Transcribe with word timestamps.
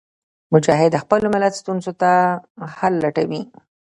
مجاهد 0.53 0.89
د 0.93 0.97
خپل 1.03 1.21
ملت 1.33 1.53
ستونزو 1.61 1.91
ته 2.01 2.11
حل 2.77 2.93
لټوي. 3.03 3.41